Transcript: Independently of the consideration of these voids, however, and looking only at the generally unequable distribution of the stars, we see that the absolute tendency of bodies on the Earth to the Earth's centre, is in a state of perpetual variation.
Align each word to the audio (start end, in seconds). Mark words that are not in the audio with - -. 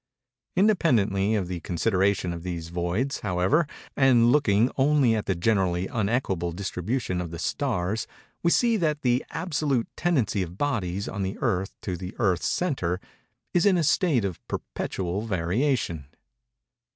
Independently 0.55 1.35
of 1.35 1.47
the 1.47 1.59
consideration 1.59 2.33
of 2.33 2.41
these 2.41 2.69
voids, 2.69 3.19
however, 3.19 3.67
and 3.95 4.31
looking 4.31 4.71
only 4.75 5.13
at 5.15 5.27
the 5.27 5.35
generally 5.35 5.85
unequable 5.85 6.51
distribution 6.55 7.21
of 7.21 7.29
the 7.29 7.37
stars, 7.37 8.07
we 8.41 8.49
see 8.49 8.77
that 8.77 9.03
the 9.03 9.23
absolute 9.29 9.87
tendency 9.95 10.41
of 10.41 10.57
bodies 10.57 11.07
on 11.07 11.21
the 11.21 11.37
Earth 11.39 11.75
to 11.81 11.95
the 11.97 12.15
Earth's 12.17 12.47
centre, 12.47 12.99
is 13.53 13.63
in 13.63 13.77
a 13.77 13.83
state 13.83 14.25
of 14.25 14.39
perpetual 14.47 15.27
variation. 15.27 16.07